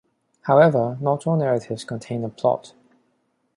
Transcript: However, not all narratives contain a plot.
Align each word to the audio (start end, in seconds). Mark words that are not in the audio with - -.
However, 0.45 0.97
not 0.99 1.27
all 1.27 1.37
narratives 1.37 1.83
contain 1.83 2.23
a 2.23 2.29
plot. 2.29 2.73